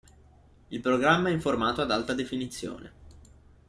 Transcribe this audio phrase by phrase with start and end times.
[0.69, 2.91] Il programma è in formato ad alta definizione.